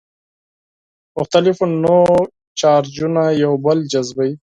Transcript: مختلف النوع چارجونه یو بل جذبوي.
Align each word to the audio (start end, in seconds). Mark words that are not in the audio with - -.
مختلف 1.17 1.57
النوع 1.67 2.11
چارجونه 2.59 3.23
یو 3.43 3.53
بل 3.65 3.77
جذبوي. 3.93 4.31